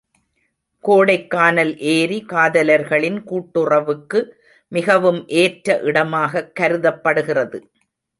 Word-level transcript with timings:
கோடைக்கானல் 0.83 1.77
ஏரி, 1.77 2.25
காதலர்களின் 2.29 3.23
கூட்டுறவுக்கு 3.23 4.35
மிகவும் 4.67 5.27
ஏற்ற 5.27 5.79
இடமாகக் 5.83 6.55
கருதப்படுகிறது. 6.55 7.69